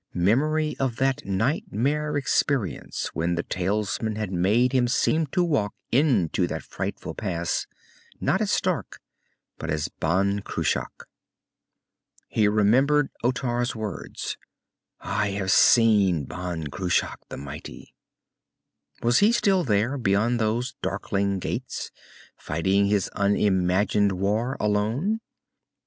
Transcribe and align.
Memory 0.15 0.75
of 0.79 0.95
that 0.95 1.25
nightmare 1.27 2.17
experience 2.17 3.11
when 3.13 3.35
the 3.35 3.43
talisman 3.43 4.15
had 4.15 4.31
made 4.31 4.71
him 4.71 4.87
seem 4.87 5.27
to 5.27 5.43
walk 5.43 5.75
into 5.91 6.47
that 6.47 6.63
frightful 6.63 7.13
pass, 7.13 7.67
not 8.19 8.41
as 8.41 8.51
Stark, 8.51 8.99
but 9.59 9.69
as 9.69 9.89
Ban 9.89 10.39
Cruach. 10.41 11.05
He 12.27 12.47
remembered 12.47 13.11
Otar's 13.23 13.75
words 13.75 14.37
I 14.99 15.27
have 15.33 15.51
seen 15.51 16.23
Ban 16.25 16.71
Cruach 16.71 17.19
the 17.29 17.37
mighty. 17.37 17.93
Was 19.03 19.19
he 19.19 19.31
still 19.31 19.63
there 19.63 19.99
beyond 19.99 20.39
those 20.39 20.73
darkling 20.81 21.37
gates, 21.37 21.91
fighting 22.35 22.87
his 22.87 23.07
unimagined 23.09 24.13
war, 24.13 24.57
alone? 24.59 25.19